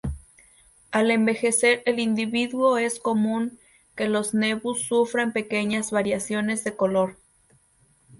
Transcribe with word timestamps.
Al 0.91 1.11
envejecer 1.11 1.83
el 1.85 1.99
individuo 1.99 2.79
es 2.79 2.99
común 2.99 3.59
que 3.95 4.07
los 4.09 4.33
nevus 4.33 4.81
sufran 4.87 5.31
pequeñas 5.31 5.91
variaciones 5.91 6.63
de 6.63 6.75
color. 6.75 7.17